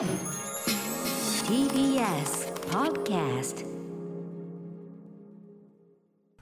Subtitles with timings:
[0.00, 0.08] TBS
[2.70, 3.66] Podcast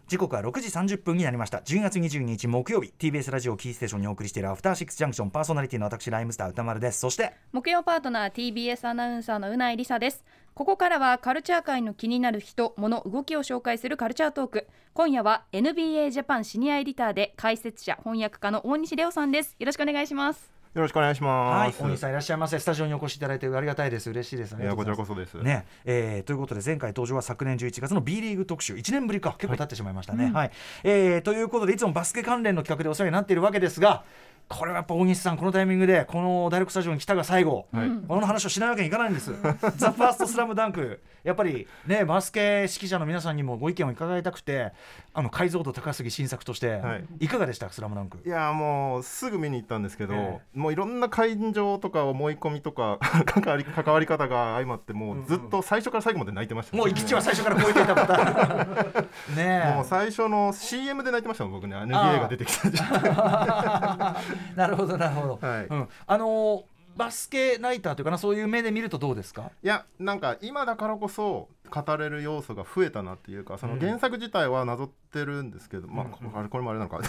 [0.07, 1.59] 時刻は6時30分になりました。
[1.59, 2.95] 12月22日木曜日。
[2.97, 7.01] TBS ラジオキーステーションにお送りしているアフターシックスジャンクションパーソナリティの私ライムスター歌丸です。
[7.01, 10.25] そして木曜パートナー TBS アナウンサーのうないりさです。
[10.55, 14.69] ここからはカルチャー界の気になる人物動きを紹介するカルチャートーク。
[14.95, 19.57] 今夜は NBA ジャパンシニアエディターで解説者翻訳家の大西レオさんです。
[19.59, 21.81] よろしくお願いしますよろしくお願いします。
[21.81, 22.59] はい大西さんいらっしゃいませ。
[22.59, 24.11] スタジオにお越しいただいてありがたいです。
[24.11, 25.35] 嬉しいですいやこちらこそです。
[25.35, 25.67] ね。
[25.85, 28.75] えーということで前回登場は昨年11月の B リーグ特集。
[28.75, 29.35] 1年ぶりか。
[29.39, 30.31] 結構経ってしまいましたね。
[30.33, 30.51] はい。
[30.85, 34.05] えーということでいつもバスケ関連の企画でお世話になっているわけですが
[34.49, 37.91] これはやっぱ大西さんこのタイミングでこのダイレクトスタジオに来たが最後、はい。
[38.09, 39.33] この話をしないわけにいかないんです。
[39.77, 41.03] ザ・ファーストスラムダンク。
[41.25, 44.73] やっぱりねバスケ指揮者の皆さんにもご意見を伺いたくて
[45.13, 47.05] あの解像度高すぎ新作として、はい。
[47.21, 47.69] い、かがでした？
[47.71, 48.19] スラムダンク。
[48.25, 59.37] いやもうすぐ見に行ったんですけど、えもういろんな感情とか思い込みとか 関わり関わり方が相まってもうずっと最初から最後まで泣いてました、もう行き地は最初から超えていたパターン。
[59.37, 59.75] ねえ。
[59.75, 61.77] もう最初の CM で泣いてましたもん僕ね。
[61.77, 65.67] NBA が出てきた時 なるほどなるほど、はい。
[65.67, 66.63] うん、あのー
[66.97, 69.53] バスケナイターというかなそういう目で見るとどうですか？
[69.63, 77.01] いやなんか今だからこそ語れる要素が増えたなっていうかその原作自体はなぞってるんですけど、まあこあれこれもあれなのか。
[77.01, 77.09] で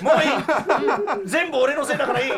[0.00, 1.26] もういい。
[1.28, 2.32] 全部俺のせいだからいい。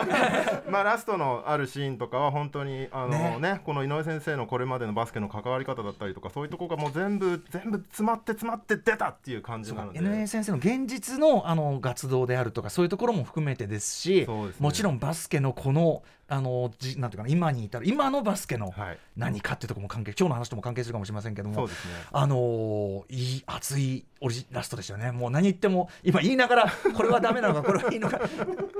[0.69, 3.39] まあラストのあるシーンとかは本当にあのね。
[3.41, 10.01] ねこの井上先生のこれまでのバスケの関わり方だったりとかそういうところがもう全部全部詰まって詰まって出たっていう感じなので。
[10.01, 14.53] NA 先生の現実のあの活動であるとかそういうところも含めてですしね。
[14.58, 18.98] もちろんバスケのこのあのじなんていうかな今に至る今のバスケのはい。
[19.17, 21.73] 何かっていうところも関係今日の話とも関係するかもしれませんけどもね。
[22.13, 25.13] あのーいい熱いオリジラストでしたよね。
[25.13, 28.19] もう何言っても今言いながらこれはダメなのか これはいいのか。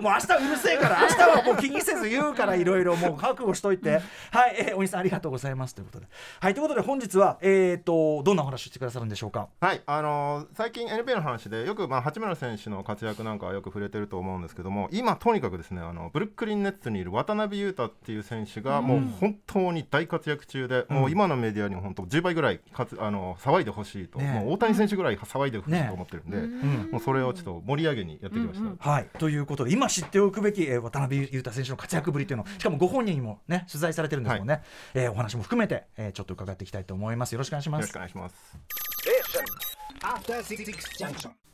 [0.00, 4.00] もう明日うるせえから明日はもう気にせず言うからいろいろもう覚悟しといて。
[4.30, 5.74] はい、えー、お兄さんありがとうございます。
[5.74, 6.06] ということで。
[6.41, 9.48] はいということで本日はえっ、とどんなお話をしてくださるんでしょうか？
[9.61, 26.90] はいあのー最近 NBA の話でよく、まあ、八村選手の活躍なんかはよく触れてると思うんですけども今とにかくですねあのブルックリン・ネッツにいる渡辺裕太っていう選手がもう本当に大活躍中で、もう今のメディアにも本当10倍ぐらいかつあの騒いでほしいと、ねもう大谷選手ぐらい騒いでほしいと思ってるんで、うん。
[26.92, 28.90] もうそれをちょっと盛り上げにやってきました。
[28.90, 34.62] はい、ということで今知っておくべき、えー渡辺裕太選手の活躍ぶりというのをしかもご本人にもね取材されてるんですもんね、
[34.94, 37.33] えーお話も含めて、えーちょっと伺っていきたいと思います。
[37.33, 37.80] よろしくお願いします。
[37.80, 38.58] よろしくお願いします。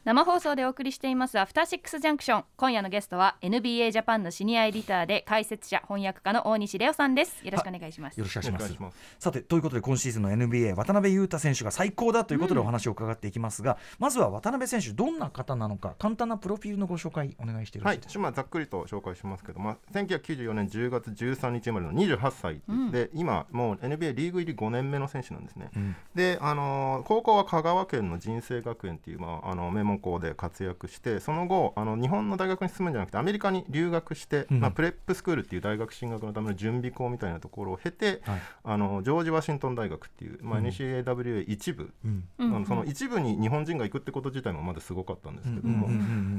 [0.02, 2.44] 生放送でお送りしていますアフターシックスジャンクション。
[2.56, 7.44] 今夜のゲストは NBA ジャパンのシニアエディターで解説者翻訳家の大西レオさんです。
[7.44, 8.16] よろしくお願いします。
[8.16, 8.96] よろしくお願いします。
[9.18, 25.94] さてということで今シーズンの NBA 渡辺裕太選手が最高だということでお話を伺っていきますが、まずは渡辺選手どんな方なのか簡単なプロフィールのご紹介お願いしてよろはいしいです、か、まあ、ざっくりと紹介しますけど、まあ、1994年10月13日生まれの28歳で、今もう NBA リーグ入り5年目の選手なんですね、ん。
[26.14, 34.60] で、あのー高校は香川県の人生学園っていう、まあ、あの名門校で活躍してその後あの日本の大学に進むんじゃなくてアメリカに留学して、うん。
[34.60, 38.40] まあ、プレップスクールっていう大学進学のための準備校みたいなところを経て、はい。
[38.64, 42.24] あのジョージ・ワシントン大学っていう、まあ、NCAWA 一部、うん。
[42.38, 45.88] あのその一部に日本人が行くってこと自体もまだすごかったんですけども、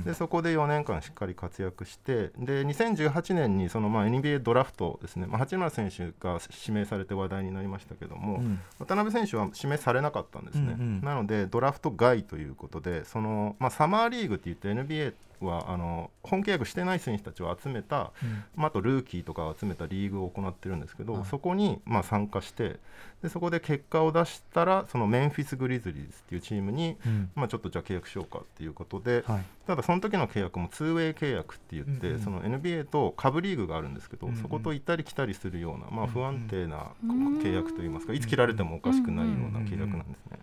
[0.03, 8.59] でそこで4年間しっかり活躍してで2018年にそのまあ NBA ドラフトですね、まあ、八村選手が指名されて話題になりましたけども、うん。
[8.79, 11.01] 渡辺選手は指名されなかったんですね、うんうん。
[11.01, 15.13] なのでドラフト外ということでその、まあ、サマーリーグって言って NBA
[15.45, 18.43] はあの本契約してない選手たちを集めた、うん。
[18.55, 21.25] まあ、あとルーキーとかを集めたリーグを行ってるんですけど、はい。
[21.25, 22.77] そこにまあ参加して
[23.21, 27.29] でそこで結果を出したらそのメンフィス・グリズリーズっていうチームに、うん。
[27.35, 29.43] まあ、ちょっとじゃあ契約しようかっていうことで、はい。
[29.65, 34.41] ただその時の契約も 2way 契約って言って、うんうんその NBA と下部リーグがあるんですけど、うんうん。
[34.41, 40.39] そこと行ったり来たりするような、まあ、不安定な契約といいますか、いつ切られてもおかしくないような契約なんですね。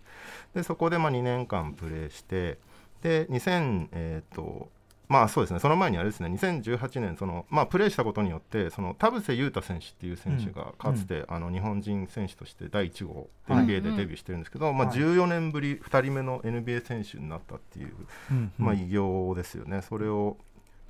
[0.54, 2.58] でそこでまあ2年間プレーして
[3.02, 4.68] で2000えっ、と
[5.08, 5.60] まあそうですね。
[5.60, 6.28] その前にあれですね。
[6.28, 17.94] 2018年その、まあ、プレーしたことによってその田臥勇太選手っていう選手がかつて、あの日本人選手として第1号はい NBA でデビューしてるんですけど、まあ、はい14年ぶり2人目の NBA 選手になったっていう、
[18.30, 18.52] うん。
[18.58, 19.80] まあ、偉業ですよね。
[19.80, 20.36] それを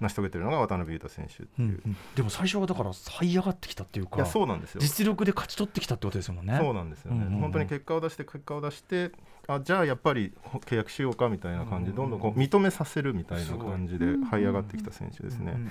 [0.00, 1.96] 成し遂げてるのが渡辺裕太選手ってうんいう、うん。
[2.14, 4.80] でも最初はだから這い上がってきたっていうかそうなんですよ。
[4.80, 6.58] 実力で勝ち取ってきたってことですもんね。
[6.60, 7.40] そうなんですよね、うんうんうん。
[7.40, 9.12] 本当に結果を出して結果を出して
[9.46, 10.32] あじゃあやっぱり
[10.66, 12.18] 契約しようかみたいな感じでうんうんうん。
[12.18, 15.52] どんどんこう認めさせるみたいな感じで這い上がってきた選手ですね。
[15.54, 15.70] うんうん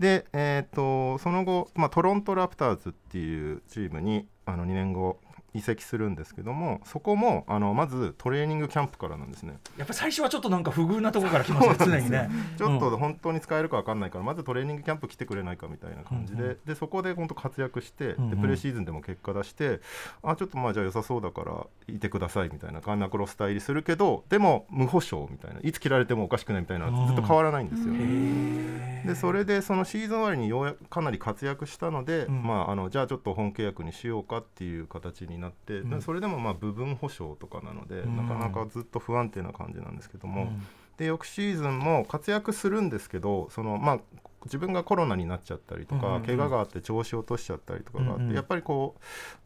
[0.00, 5.20] で、えー、とその後、まあ、トロント・ラプターズっていうチームにあの2年後
[5.54, 9.58] 移籍するんですけどもそこもあのまずトレーニングキャンプからなんですね。
[9.76, 12.30] やっぱり最初はちょっとなんか不遇なところから来ますね常にね。
[12.56, 16.50] ちょっと本当に使えるか分かんないから、まずトレーニングキャンプ来てくれないかみたいな感じで,、うん。
[16.50, 18.30] うでそこで本当活躍して、うんうん。
[18.30, 19.80] でプレシーズンでも結果出して
[20.22, 27.06] あちょっとまあじゃあ良さそうだからいてくださいみたいな開幕ロスター入りするけどでも無保証みたいないつ切られてもおかしくないみたいなうん。
[27.08, 27.94] ずっと変わらないんですよ。
[27.94, 29.06] へー。
[29.06, 32.42] でそれでそのシーズン終わりにようやくかなり活躍したので、うん。
[32.42, 35.90] まあ、あのじゃあちょっと本契約にしようかっていう形になって、うん。
[35.90, 38.16] でそれでもまあ部分保証とかなので、うん。
[38.16, 40.66] なかなかずっと不安定な感じなんですけども、うん。
[40.96, 44.00] で翌シーズンも活躍するんですけどその、まあ、
[44.44, 46.26] 自分がコロナになっちゃったりとか、うんうんうん。
[46.26, 48.96] 怪我があって調子を落としちゃったりとかがあって、やっぱりこ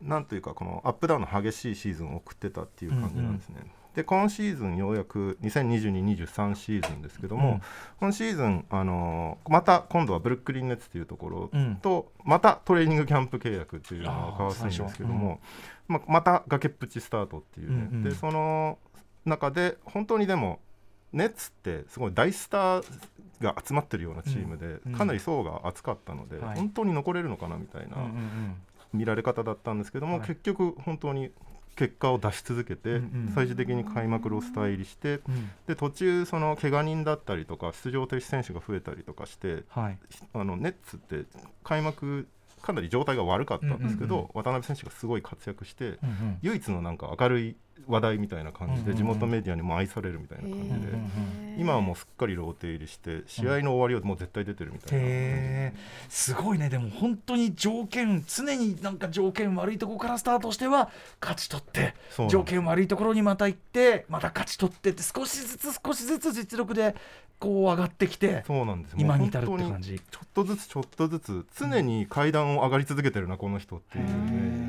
[0.02, 3.70] うなんというかこのアップダウンの激しいシーズンを送ってたっていう感じなんですね。
[3.94, 7.62] で今シーズンようやく2022-23シーズンですけども、うん。
[8.00, 11.76] 今シーズン、あのーまた今度はブルックリン・ネッツというところうん。
[11.76, 15.41] と、またトレーニングキャンプ契約っていうのを交わすんですけども、
[15.88, 18.04] ままた崖っぷちスタートっていうね、うんうん。
[18.04, 18.78] でその
[19.25, 20.60] 中で本当にでも
[21.12, 22.84] ネッツってすごい大スター
[23.40, 26.56] が集まってるようなチームで、うんかなり層が厚かったので、はい。
[26.56, 27.96] 本当に残れるのかなみたいな
[28.92, 30.26] 見られ方だったんですけども、はい。
[30.26, 31.31] 結局本当に
[31.76, 35.50] 結果を出し続けて、うんうん最終的に開幕ロスター入りしてうん。
[35.66, 39.98] で途中その怪我人だったりとか出場停止選手が増えたりとかしてはい。
[40.32, 41.25] あのネッツって
[41.62, 42.26] 開幕
[42.64, 46.38] かなり状態が悪かったんですけど、うんうん渡辺選手がすごい活躍して、うんうん。
[46.43, 48.92] 唯一のなんか明るい話題みたいな感じうんうんうん。
[48.92, 55.08] で地元メディアにも愛されるみたいな感じで、うんうん今はもうすっかりローテ入りして試合の終わりはもう絶対出てるみたいな感じで。
[55.08, 55.72] へえ
[56.08, 56.68] すごいね。
[56.68, 60.90] でも本当に条件常になんか条件悪いところからスタートしては
[61.20, 61.94] 勝ち取って
[62.28, 66.96] 条件悪いところにまた行ってまた勝ち取ってって少しずつ少しずつ実力で
[67.38, 68.96] こう上がってきてそうなんです。
[68.98, 70.00] 今に至るって感じ。
[70.10, 74.14] ちょっとずつちょっとずつ常に階段を上がり続けてるなこの人っていうへね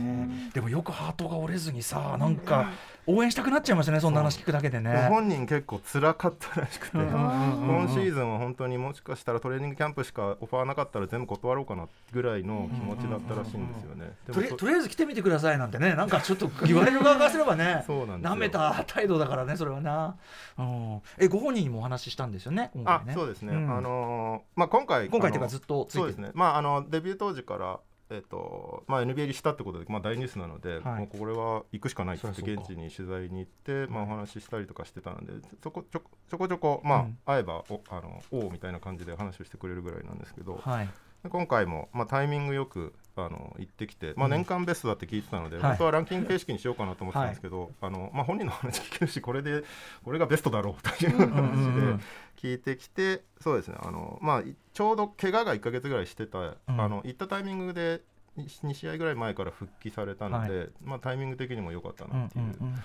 [0.03, 0.04] え
[0.53, 2.71] でもよくハートが折れずにさなんか
[3.07, 5.07] 応援したくなっちゃいましたねそんな話聞くだけでね。
[5.09, 14.11] 本人結構辛かったらしくて、今シーズンは本当にもしかしたらトレーニングキャンプしかオファーなかったら全部断ろうかなぐらいの気持ちだったらしいんですよね。
[14.25, 15.93] でもそとりとりあえず来てみてくださいなんてね。
[15.93, 17.83] なんかちょっと言われる側からすればね。
[17.85, 18.35] そうなんですよ。
[18.35, 20.15] 舐めた態度だからねそれはな、
[20.57, 23.13] うん、えご本人にもお話ししたんですよね今あ回ね。
[23.13, 23.71] そうですね、ん。
[23.71, 27.79] あのーまあ、今回今回っていうかずっとついてそうですね、まあ、あのデビュー当時から、
[28.09, 30.99] えっとまあ、NBA 入りしたってことで、まあ、大ニュースなので、はい。
[30.99, 37.17] もうこれは行くしかないって現地に取材に行って、まあ、お話ししたりとかしてたのでそこちょちょこちょこ、まあうん。
[37.25, 40.85] 会えばおあのおうみたいな感じで話をしてくれるぐらいなんですけど、はい。
[40.85, 40.91] で
[41.29, 44.31] 今回も、まあ、タイミングよくあの行ってきて、まあ、うん。
[44.31, 45.65] 年間ベストだって聞いてたので、はい。
[45.69, 49.63] 本当はランキング形式にしようかなと思ってたんですけど、あのまあ、本人の話聞けるしこれで
[50.03, 51.97] これがベストだろうといううんうん話うん。
[51.97, 52.03] で
[52.37, 58.01] 聞いてきてそうですねあの、まあ、いちょうど怪我が1か月ぐらいしてた、あの行ったタイミングで
[58.37, 62.43] 2試合ぐらい前から復帰されたので、まあ、タイミング的にも良かったうんなっていう。
[62.43, 62.75] うんうん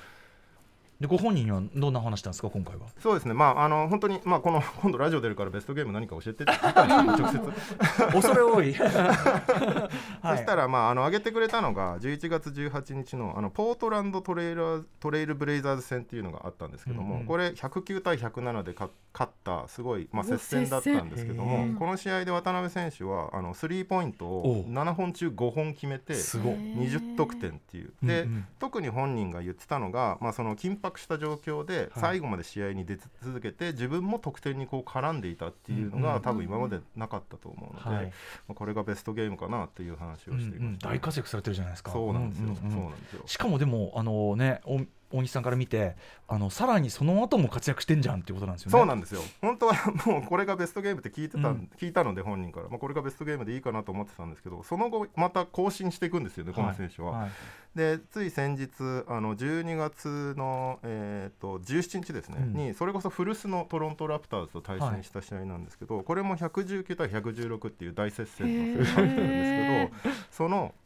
[1.01, 2.83] でご本人はどんな話したんですか今回は？
[2.99, 8.13] そうですね、まあ、あの本当に、まあ、この 今度ラジオ出るからベストゲーム何か教えてって聞いたんですよ、 直接。
[8.13, 8.75] 恐れ多い。
[8.75, 21.77] そしたら、まあ、あの上げてくれたのが11月18日のあのポートランドトレイラートレイルブレイザーズ戦っていうのがあったんですけども、うんうんこれ109対107でか勝ったすごい、まあ、接戦だったんですけど接も戦。
[21.77, 24.73] この試合で渡辺選手はあのスリーポイントおをう。
[24.73, 27.93] 7本中5本決めてすごい20得点っていう。
[28.03, 28.47] で、うんうん。
[28.59, 38.07] 特に本人が言ってたのが、まあ、その緊迫した状況で最後まで試合に出続けて、自分も得点にこう絡んでいたっていうのが、うんうん多分今までなかったと思うので、はい。
[38.07, 38.13] ま
[38.51, 41.93] あこれがベストゲームかなっていう話をしていうんうんました、大活躍されてるじゃないですか。
[41.93, 42.71] そうなんですよ、うんうんうん。
[42.71, 43.23] そうなんですよ。
[43.27, 45.97] しかもでもあのねお大西さんから見て
[46.29, 48.79] あのさらにその後も活躍してんじゃんっていうことなんですよね。
[48.79, 49.23] そうなんですよ。
[49.41, 49.75] 本当は
[50.07, 57.11] もうこれがベストゲームって聞いてた、うん聞いたので本人から、まあ、これがベストゲームでいいかなと思ってたんですけどその後また更新していくんですよねこの選手は。
[57.13, 57.31] はい。
[57.75, 58.71] でつい先日
[59.07, 62.53] あの12月の、えー、と17日ですね、うん。
[62.53, 70.80] にそれこそ古巣のトロントラプターズと対戦した試合なんですけど、これも119対116っていう大接戦の試合だったんですけどそのさ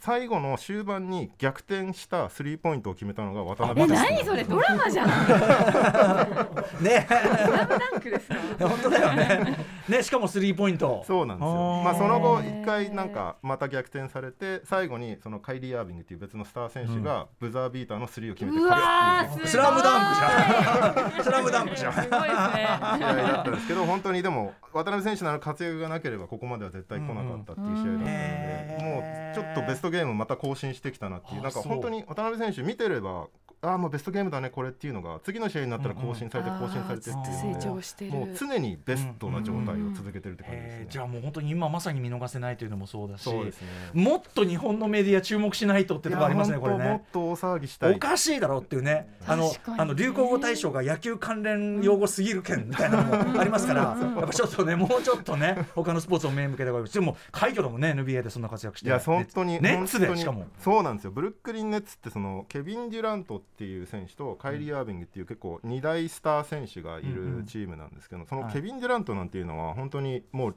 [0.00, 4.42] 最後の終盤に逆転したスリーポイントを決めたのが渡辺えです何それ？
[4.44, 5.08] ドラマじゃん。
[6.82, 7.06] ね。
[7.08, 7.12] ス
[7.50, 8.34] ラムダンクですか？
[8.68, 9.56] 本当だよね。
[9.88, 11.04] ねしかもスリーポイント。
[11.06, 11.82] そうなんですあよー。
[11.82, 19.46] まあその後一回なんかまた逆転されて最後にそのカイリー・アービングっていう別のスター選手がブザービーターのスリーを決めてう勝つっていう。
[19.48, 21.22] スラムダンクじゃん。
[21.22, 21.92] スラムダンクじゃん。
[21.92, 22.26] すごいですね。
[22.26, 28.84] だったんですけど本当にでも渡辺選手の活躍がなければここまでは絶対来なかったっていう試合だったので、うん。
[28.86, 31.40] もうちょっとベストゲームまた更新してきたなっていう。
[31.40, 33.28] あなんか本当に渡辺選手見てれば
[33.66, 38.12] ああもうベストゲームだねこれっていうのが次の試合になったら更新されてうんうん更新されてっていうあーので成長してる。
[38.12, 40.78] もう常にベストな状態を続けてるって感じですね。
[40.82, 43.52] えーじゃあもう本当に今まさに見逃せないというのもそうだしね。
[43.92, 47.02] もっと日本のメディア注目しないとってとこありますねこれね。
[47.12, 47.94] 当もっと大騒ぎしたい。
[47.94, 49.08] おかしいだろっていうね。
[49.26, 58.88] あのあの流行語大賞が野球関連用語すぎる件みたいなのもありますから、やっぱちょっとねもうちょっとね他のスポーツを目向けた方がいいでも快挙だもんね NBA でそんな活躍して。
[58.88, 60.46] いや本当にネッツでしかも。
[60.58, 61.10] そうなんですよ。
[61.10, 70.56] ブルックリン・ネッツってそのケビン・デュラントっていう選手とカイリー・アービングっていう結構二大スター選手がいるチームなんですけど、そのはいケビン・デュラントなんていうのは本当にもうち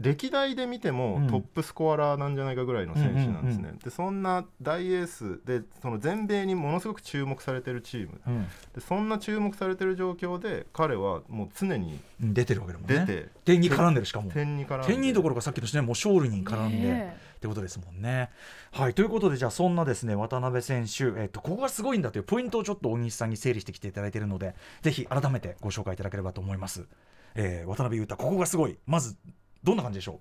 [0.00, 1.26] 歴代で見てもうん。
[1.28, 8.20] トップスコアラーなんじゃないかぐらいの選手なんですね、うんでそんな大エースでその全米にものすごく注目されてるチーム。
[8.26, 8.46] うん。
[8.74, 12.34] でそんな注目されてる状況で彼はもう常にうん。
[12.34, 13.04] 出てるわけだもんね。
[13.06, 14.30] 出て、点に絡んでるしかも。
[14.30, 18.30] 点に絡んで点にどころかさっきのねもう勝利に絡んで、ねってことですもんね。
[18.70, 26.86] はいということでじゃあそんなですね渡辺選手、えっとここがすごいんだというポイントをちょっと大西さんに整理してきていただいているのでぜひ改めてご紹介いただければと思います。
[27.34, 28.78] えー渡辺裕太ここがすごい。
[28.86, 29.16] まず
[29.64, 30.20] どんな感じでしょ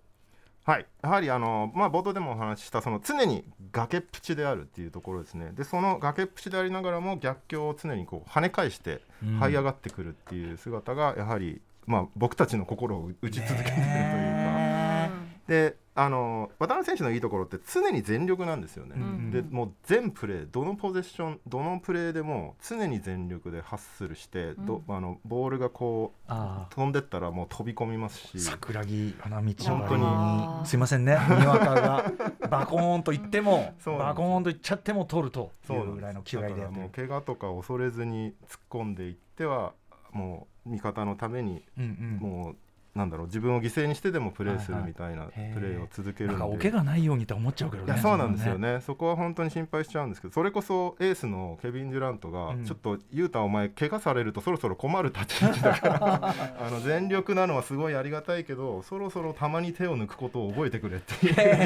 [0.63, 5.51] はい、やはりあの、まあ、冒頭でもお話ししたその常に崖っぷちであるっていうところですね。
[5.53, 9.39] でその崖っぷちでありながらも逆境を常にこう跳ね返してうん。
[9.39, 15.12] 這い上がってくるっていう姿がやはり、まあ、僕たちの心を打ち続けているというか、ね
[15.48, 19.31] であの渡辺選手のいいところって常に全力なんですよね、ん。
[19.31, 28.38] でもう全プレーどのポゼッションどのプレーでも常に全力でハッスルして、どあのボールがこうあ飛んでったらもう飛び込みますし。
[28.38, 32.12] あ桜木花道本当ににすいませんねにわかが
[32.50, 36.89] バコーンと言ってもバコーンと言っちゃっても取るといそうぐらいの気概でもう。
[36.89, 39.74] 怪我とか恐れずに突っ込んでいっては
[40.12, 42.29] もう味方のためにうんうん。
[42.29, 42.55] もう
[42.93, 45.31] なんだろう自分を犠牲にしてでもプレーするみたいなプ
[45.62, 46.69] レーを続けるので。
[46.69, 47.93] 怪我ないようにと思っちゃうけどね。
[47.93, 48.74] いやそうなんですよね。
[48.74, 56.36] ねそこは本当に心配しちゃうんですけどそれこそエースのケビン・デュラントが、うんちょっと雄太お前怪我されるとそろそろ困る立ち位置だから
[56.67, 61.63] あの全力なのはすごいありがたいけどそろそろたまに手を抜くことを覚えてくれっていうのを言うぐ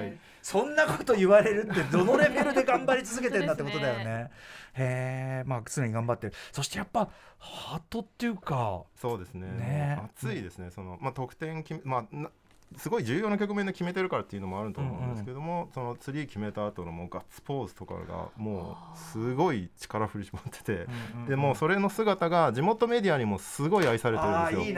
[0.00, 4.30] らいそんなこと言われるって どのレベルで頑張り続けてんだってことだよね。
[4.74, 6.34] へえまあ常に頑張ってる。
[6.52, 9.48] そしてやっぱハートっていうかそうですね。
[9.48, 10.00] ね。
[10.04, 10.70] 熱いですね。
[10.70, 12.30] その、まあ、得点まあな
[12.76, 20.86] すごい重要な局面で決めてるからっていうのもあると思うんですけども、そのスリー決めた後のもうガッツポーズとかがもうすごい力振り絞ってて、
[21.28, 24.76] でもうそれの姿が地元メディアにもすごい愛されてるんですよ。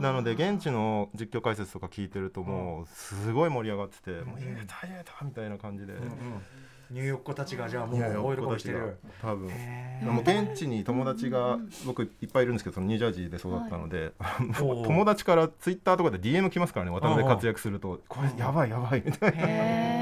[0.00, 5.94] なので現地の実況解説とか聞いてるともうすごい盛り上がってて「もう言えた言えた」みたいな感じで、
[6.90, 8.98] ニューヨーク子たちがじゃあもういやいや大喜びして子る。
[9.22, 9.48] 多分。
[9.50, 14.12] へもう現地に友達が僕いっぱいいるんですけどそのニュージャージーで育ったので、
[14.60, 18.00] おう友達からツイッターとかで DM 来ますからね渡辺活躍すると。
[18.08, 19.99] これやばいやばいみたいな。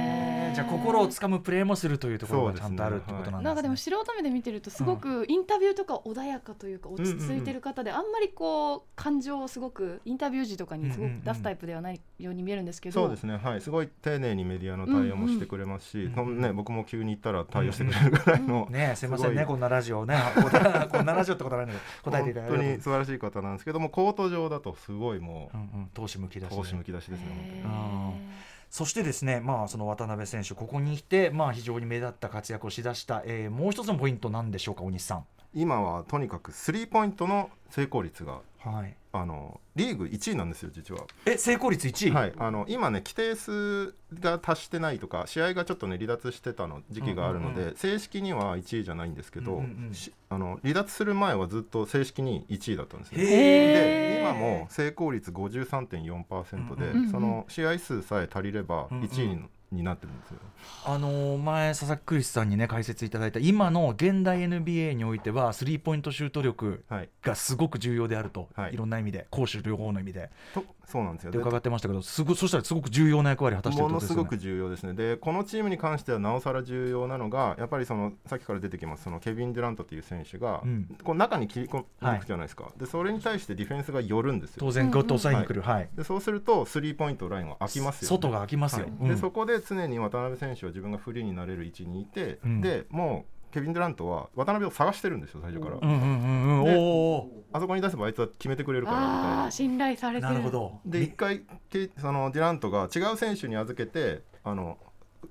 [0.50, 3.44] えじゃあ心をつかむプレーもするというところがちゃんとあるってことなんですね。
[3.44, 13.00] なんかでも素人目で見てるとすごくインタビューとか穏やかというか落ち着いてる方であんまりこう感情をすごくインタビュー時とかにすごく出すタイプではないように見えるんですけど。
[13.00, 13.36] そうですね。
[13.36, 13.60] はい。
[13.60, 16.26] すごい丁寧にメディアの対応もしてくれますし、うん。
[16.26, 19.08] うんね、僕も急に行ったら対応してくれるぐらいの、ね すい。
[19.08, 19.44] ませんね。
[19.44, 20.16] こんなラジオね。
[20.90, 25.90] こんなラジオってことはないんだけど答えていただいて本当に素晴らしい方なんですけどもコート上だとすごいもうんうん。
[25.94, 28.37] 投資むき出うしで投資むき出しですね本当に
[28.70, 35.24] そしてですね、まあ、その渡辺選手、ここに来て、まあ、非常に目立った活躍をしだした、えーもう一つのポイント、なんでしょうか、大西さん。
[35.54, 49.94] 今はとにかくスリーポイントの成功率がはい、あのリーグ1位なんですよ実は、え成功率1位、はい、あの今ね規定数が達してないとか試合がちょっとね離脱してたの時期があるので、うん正式には1位じゃないんですけど、うんうんうん。
[49.94, 53.22] しあの離脱する前はずっと正式に1位だったんですね。
[53.22, 60.38] へで今も成功率53.4%で、うんうんその試合数さえ足りればうんうん1位に,、になってるんですよ。
[60.84, 71.30] あのー前、佐々木クリスさんにね、解説いただいた、今の現代 NBA においては、スリーポイントシュート力はい、がすごく重要であると、はいい、ろんな意味で、攻守両方の意味で、とそうなんですよ。
[71.30, 74.16] でで伺ってましたけど、すごそしたらすごく重要な役割を果たしてるとですよね。
[74.16, 74.94] のすごく重要ですね。
[74.94, 82.70] で、このチームに関してはなおさら重要なのが、やっぱりそのさっきから出てきますそのケビン・デュラントという選手が、うんこう中に切り込んでいくじゃないですか。
[82.78, 84.56] で、それに対してディフェンスが寄るんですよ。
[84.60, 88.16] 当然、グッと抑えに来る、はいで、そうするとスリーポイントラインは空きますよ、ね。
[88.16, 88.86] 外が空きますよ。
[88.86, 92.60] はいうんでそこで常に渡辺選手は自分がフリーになれる位置にいて、うん。
[92.60, 96.58] でもうケビン・デュラントは渡辺を探してるんですよ最初から、うんうんうん。
[96.58, 97.26] うん、でおー。
[97.52, 99.44] あそこに出せばあいつは決めてくれるからみたいあな。
[99.46, 100.32] あ信頼されてる。
[100.32, 100.80] なるほど。
[100.84, 104.78] で一回けそのデュラントが違う選手に預けてあの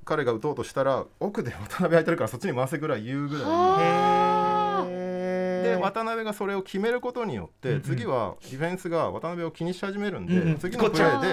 [0.03, 4.56] 彼が打とうとしたら奥で渡辺空いてるからそっちに回せぐらい言うぐらい
[5.67, 7.81] で渡辺がそれを決めることによって、うんうん。
[7.81, 10.57] 次はディフェンスが渡辺を気にし始めるんで、うんうん。
[10.57, 11.27] 次のプレーで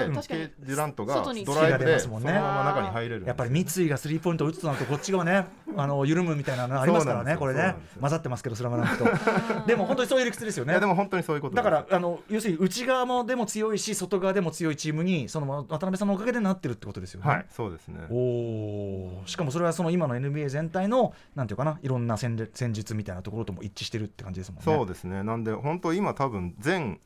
[0.58, 2.32] デュラントが外にドライブでそ出ますもんね。
[2.32, 7.36] のまま中に入れるやっぱり三井がスリーポイントを打つとなるとこっちがね あの緩むみたいなのありますからね。
[7.36, 7.74] これね。
[8.00, 9.04] 混ざってますけどスラムダンクと。
[9.66, 10.72] でも本当にそういう理屈ですよね。
[10.72, 17.28] いやでも本当にそういうことだからあの要するに内側もでも強いし外側でも強いチームにその渡辺さんのおかげでなってるってことですよね。
[17.28, 18.00] はいそうですね。
[18.10, 24.64] おおしかもそれはその今の NBA 全体のなんていうかないろんな戦略戦術みたいなところとも一致してるって感じですもんね。
[24.64, 25.22] そうですね。
[25.22, 27.00] なんで本当今多分全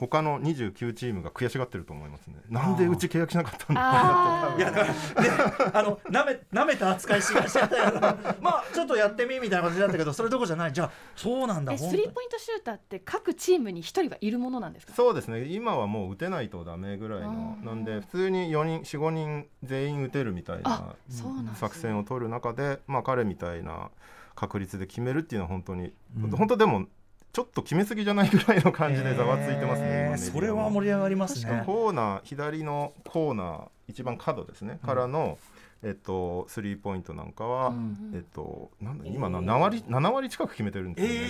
[0.00, 2.36] 他の29チームが悔しがってると思いますね。
[2.48, 5.30] なんでうち契約しなかったんだあ いやだからで
[5.78, 7.92] あのなめなめた扱いしがしちゃったよ。
[8.40, 10.72] まあちょっとやってみみたいな感じだったけどそれどころじゃない？
[10.72, 11.76] じゃあそうなんだ。
[11.76, 14.94] スリーポイントシューターって各チームに一人はいるものなんですか？
[14.94, 15.44] そうですね。
[15.44, 17.58] 今はもう打てないとダメぐらいの。
[17.62, 21.58] なんで普通に4人45人全員打てるみたいなあそうなんですね。
[21.60, 23.90] 作戦を取る中で、まあ、彼みたいな
[24.34, 26.30] 確率で決めるっていうのは本当に、うん。
[26.30, 26.86] 本当でも
[27.32, 31.62] ちょっと決めすぎじゃないぐらいの感じでざわついてますね、えーそれは盛り上がりますね。
[31.64, 35.38] コーナー左のコーナー一番角ですね、からの、
[35.82, 37.76] えっと、スリーポイントなんかは、うん。
[37.76, 41.26] うんえっと、なんだ今な7割 ,7 割近く決めてるんですよね、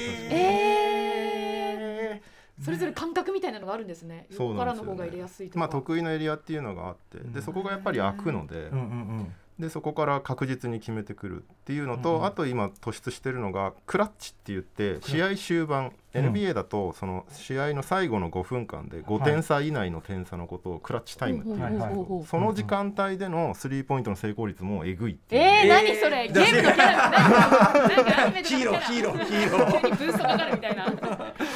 [2.10, 4.26] えー、それぞれ感覚みたいなのがあるんですね。
[4.30, 4.96] そう横からなんですよね。
[4.96, 7.18] の方が入れやすいとか、まあ、得意のエリアっていうのがあって。
[7.18, 8.78] でそこがやっぱり開くので,、うんうんう
[9.22, 12.24] んでそこから確実に決めてくるっていうのと、うんうん。
[12.26, 15.92] あと今突出してるのがクラッチって言って試合終盤、うん。
[16.12, 26.28] NBA だとその試合の最後の5分間で5点差以内の点差のことをクラッチタイムっていう、ほうほうほうほうほうその時間帯でのスリーポイントの成功率もえぐいっていう、えー、えー何それ？
[26.28, 30.86] ゲームのキャラヒーローヒーローヒーロー急にブーストかかるみたいな。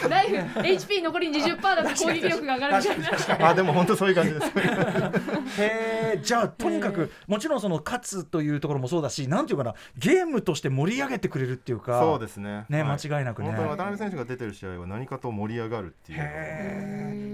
[0.08, 3.48] ライフ HP 残り20%だと攻撃力が上がるみたいな。
[3.48, 4.52] あでも本当そういう感じです。
[5.60, 12.64] へえじゃあとにかくもちろんその勝つというところもそうだしなんていうかなゲームとして盛り上げてくれるっていうかそうですね。
[12.68, 12.98] ねはい。
[13.02, 13.48] 間違いなくね。
[13.48, 16.18] 本当に渡辺選手が出てる試合は何かと盛り上がるっていう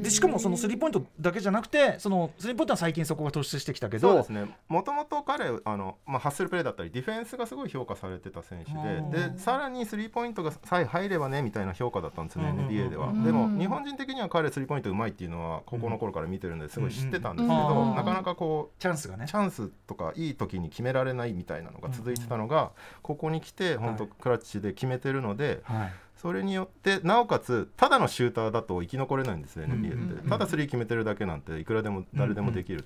[0.03, 4.55] でしかもそのスリーポイントだけじゃなくてそのスリーポイントは最近そこが突出してきたけどそうですね。
[4.69, 8.73] もともと彼あの、まあ、ハッスルプレーだったりディフェンスがすごい評価されてた選手
[9.17, 16.81] ででさらにスリーポイントがさえ入ればねみたいな評価だったんですね、うん NBA では、うんでも日本人的には彼スリーポイントうまいっていうのは高校の頃から見てるんです。
[16.81, 19.27] ごい知ってたんですけど、うんなかなかこうチャンスがね。
[19.27, 25.93] チャンスとかいい時に決められないみたいなのが続いてたのが、ここに来て本当クラッチで決めてるので、はい
[26.23, 32.85] それによってなおかつただのシューターだと生き残れないんですよ NBA って、ただスリー決めてるだけなんていくらでも誰でもできる、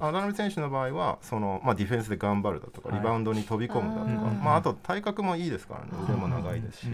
[0.00, 2.98] 渡辺選手の場合はその、まあ、ディフェンスで頑張るだとかはい。
[2.98, 6.86] リバウンドに飛び込むだとか、まあ、あと体格もいいですからね腕も長いですし、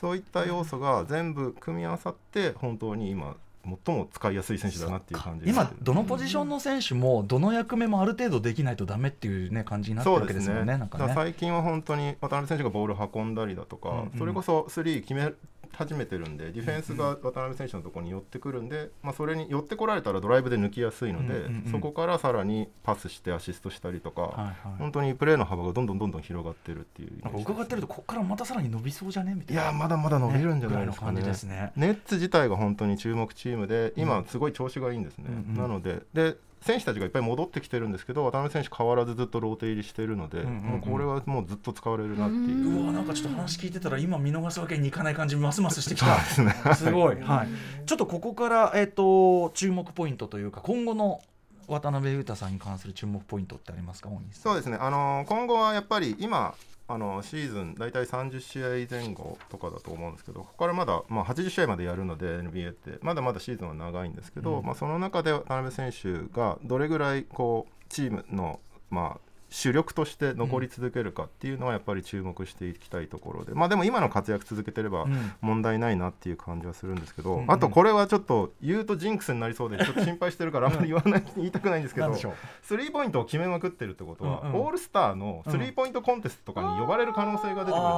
[0.00, 14.18] そういった要素が全部組み合わさって本当に今最も使いやすい選手だなっていう感じ今どのポジションの選手もどの役目もある程度できないとダメっていうね感じになってるわけですもんねなんかだからね最近は本当に渡辺選手がボール運んだりだとか、うんうん。
[14.18, 15.32] それこそスリー決め
[15.72, 24.54] 始めてるんでディフェンスが渡辺選手のところに寄ってくるんで、まあ、それに寄ってこられたらドライブで抜きやすいので、そこからさらにパスしてアシストしたりとか、はいはい。
[24.78, 29.34] 本当にプレーの幅がどんどんどんどん広がってるっていうイメなんか伺ってるとここからまたさらに伸びそうじゃね？
[29.34, 29.62] みたいな。
[29.62, 31.12] いやまだまだ伸びるんじゃないですかね。
[31.12, 31.72] ぐらいの感じですね。
[31.76, 35.26] ネッツ自体が本当に注目チームで今すごい調子がいいんですね、
[35.56, 42.82] なのでで選手たちがいっぱい戻ってきてるんですけど渡辺選手変わらずずっとローテ入りしてるので、もうこれはもうずっと使われるなっていう。
[42.82, 46.18] うわなんかちょっと話聞いてたら今見逃すわけにいかない感じますますしてきた。
[46.20, 46.54] すね。
[46.74, 47.48] すごい、はい、
[47.86, 51.20] ちょっとここから、えっと注目ポイントというか今後の
[51.68, 56.54] 渡辺裕太さんに関する注目ポイントってありますかそうですね、あの今後はやっぱり今
[56.90, 62.98] あのシーズン大体30試合前後とかだと思うんですけどここからまだ、まあ、80試合までやるので NBA って。
[63.02, 64.64] まだまだシーズンは長いんですけど、うん。
[64.64, 75.32] まあ、その中で渡辺選手がどれぐらいこうチームの、まあ、主力として残り続けるかっていうのはやっぱり注目していきたいところで、まあでも今の活躍続けてればうん。
[75.40, 82.14] 問題ないなっていう感じはするんですけど、あとこれはちょっと言うとジンクスになりそうで ちょっと心配してるからあんまり言わない言いたくないんですけど
[82.62, 87.92] スリーポイントを決めまくってるってことは、オールスターのスリーポイントコンテストとかに呼ばれる可能性が出てくる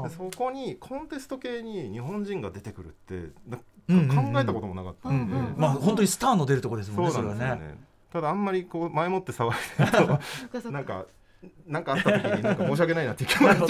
[0.00, 0.02] ん。
[0.04, 3.30] ですよ、そこにコンテスト系に日本人が出てくるって
[3.88, 5.54] 考えたこともなかったんんで、うん。
[5.56, 7.44] まあ本当にスターの出るところですもんねそれはね。
[7.44, 11.06] ねただあんまりこう前もって騒いでると なんか
[11.66, 13.66] なんかあった時になんか申し訳ないなっていう気持ちど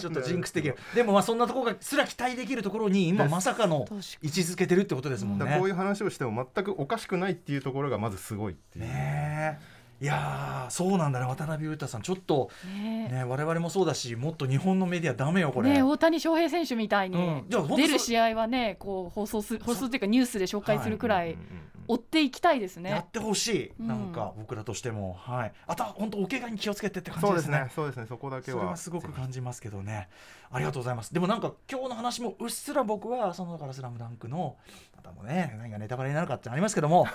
[0.00, 0.74] ちょっとジンクス的な。
[0.94, 3.86] でもまあそんなところがすら期待できるところに今まさかの
[4.22, 5.56] 位置づけてるってことですもんね。
[5.58, 8.84] こういう話をしても全くおかしくないっていうところがまずすごいっていう。
[8.86, 9.80] ねえ。
[10.02, 11.26] いやーそうなんだね。
[11.26, 23.88] 渡辺裕太さんちょっとねね我々もそうだしもっと日本のメディアダメよこれ、ね大谷翔平選手みたいに出る試合はねこう放送す放送っていうかニュースで紹介するくらいうんうんうん追っていきたいですやねってほしい、うん。
[23.88, 25.14] なんか僕らとしても。
[25.14, 25.52] はい。
[25.66, 27.58] あとは本当お怪我に気をつけてって感じそうですね。
[27.60, 28.06] ねそうですね。
[28.08, 28.58] そこだけは。
[28.58, 30.08] それはすごく感じますけどね。
[30.52, 31.12] ありがとうございます。
[31.12, 34.56] でもなんか今日の話もうっすら僕はそのだから「スラムダンクの
[34.96, 37.06] またもね何がネタバレになるかってありますけども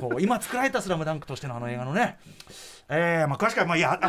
[0.00, 2.18] こう今作られた「スラムダンクとしてのあの映画のね
[2.94, 4.08] えー、まあ詳しくはまあいやあ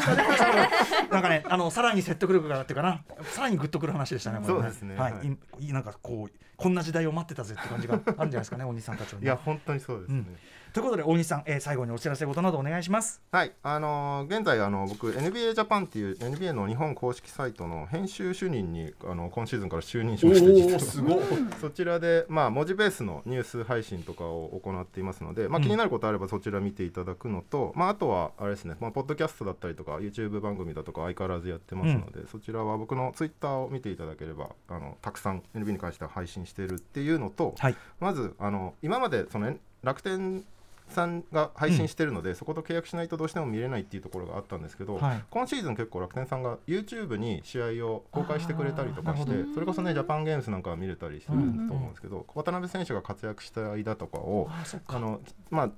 [1.10, 3.02] なんかねあのさらに説得力がっていうかな。
[3.24, 4.96] さらにグッとくる話でしたねそうですね。
[4.96, 5.74] はい、はい。
[5.74, 9.26] なんかこうこんな時代を待ってたぜって感じがあるんじゃないですかね大西さんたちはね。
[9.26, 10.38] いや本当にそうですね、うん
[10.74, 13.22] ということで大西さん、えー、最後にお知らせ事などお願いします。
[13.32, 21.20] はい、あのー現在あの僕 NBA ジャパンっていう NBA の日本公式サイトの編集主任にあの今シーズンから就任しましてすごい。
[21.62, 37.76] そちらで、まあ、文字ベースのニュース配信とかを行っていますので、まあ、気になることあればそちら見ていただくのと、まあ、あとはあれですね、まあ、ポッドキャストだったりとか YouTube 番組だとか相変わらずやってますので、そちらは僕の Twitter を見ていただければあのたくさん NBA に関しては配信しているっていうのと、はい。
[38.00, 40.46] まずあの今までその楽天
[40.94, 45.24] さんが配信してるので、そこと契約しないとどうしても見れないっていうところがあったんですけど、はい。
[45.30, 54.50] 今シーズン結構楽天さんが YouTube に試合を公開してくれたりとかしてそれこそねジャパンゲームズなんかは見れたりすると思うんですけど、渡辺選手が活躍した間とかを
[54.88, 55.72] あのまあ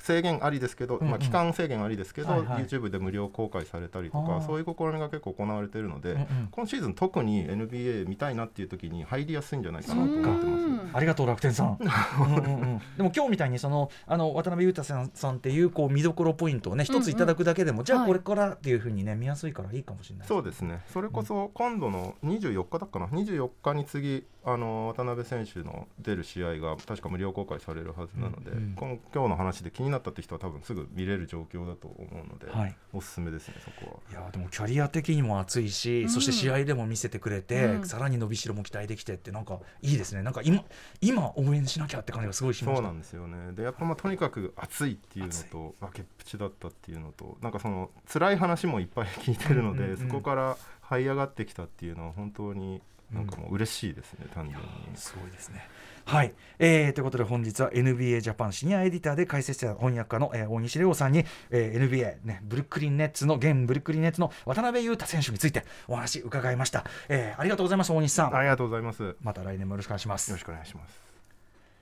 [0.00, 1.10] 制限ありですけど、うんうん。
[1.10, 2.64] まあ、期間制限ありですけど、はいはい。
[2.64, 6.26] YouTube で無料公開されたりとかそういう試みが結構行われているので、うんうん。
[6.50, 10.46] 今シーズン特に NBA 見たいなっていう時に入りやすいんじゃないかなと思ってます。
[10.46, 11.78] うんありがとう楽天さん。
[11.80, 12.78] うんうんうん。
[12.96, 18.08] でも今日みたいにそのあの渡辺裕太さんさんっていうこう見どころポイントをね一ついただくだけでも、じゃあはい。
[18.08, 20.28] これからっていうふうにね見やすいからいいかもしれない。
[20.28, 20.80] そうですね。
[20.92, 28.56] それこそ今度の24日だっかな？24日に次あの渡辺選手の出る試合が確か無料公開されるはずなので、うん。
[28.56, 32.76] うん今今日の話で気になったって人は多分すぐ見れる状況だと思うので、はい。
[32.92, 36.08] おすすめですねそこいやでもキャリア的にも熱いし、うん。
[36.08, 37.86] そして試合でも見せてくれて、うん。
[37.86, 40.22] さらに伸びしろも期待できてってなんかいいですね。
[40.22, 40.64] なんか今
[41.00, 42.82] 今応援しなきゃって感じがすごいしました。
[42.82, 43.52] はそうなんですよね。
[43.52, 50.08] でやっぱまあとにかく熱いっていうのと崖っぷちだったっていうのとなんかその辛い話もいっぱい聞いてるので、うんうんうん。
[50.08, 50.56] そこから
[50.88, 52.80] 這い上がってきたっていうのは本当に
[53.12, 54.66] なんかもう嬉しいですね、単純に。
[54.96, 55.66] すごいですね。
[56.04, 69.02] はい、えー、ということで本日は NBA ジャパンシニアエディターで解説者翻訳家の、えー大西レオさんに、えー NBA、ね、ブルックリンネッツの現ブルックリンネッツの渡辺裕太選手についてお話伺いました、えーありがとうございます大西さんありがとうございます。
[69.02, 71.08] よまた来年もよろしくお願いしますろしくお願いします。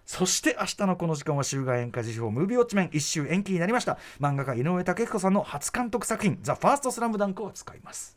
[0.07, 8.17] そして明日のこの時間は週外演歌辞表ムービーウォッチメン一周延期になりました漫画家井上武彦さんの初監督作品「ザ・ファーストスラムダンクを使います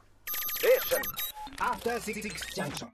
[2.55, 2.89] Junction.